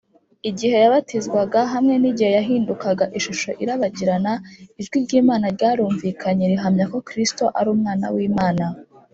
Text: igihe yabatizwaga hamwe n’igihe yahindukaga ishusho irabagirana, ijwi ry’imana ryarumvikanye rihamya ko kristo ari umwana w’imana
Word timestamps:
igihe 0.49 0.75
yabatizwaga 0.83 1.59
hamwe 1.73 1.95
n’igihe 2.01 2.31
yahindukaga 2.37 3.05
ishusho 3.17 3.49
irabagirana, 3.63 4.33
ijwi 4.79 4.97
ry’imana 5.05 5.45
ryarumvikanye 5.55 6.43
rihamya 6.51 6.85
ko 6.91 6.99
kristo 7.07 7.43
ari 7.59 7.69
umwana 7.75 8.07
w’imana 8.15 8.65